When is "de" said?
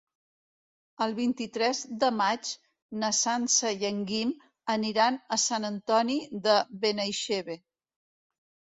2.03-2.09, 6.51-6.61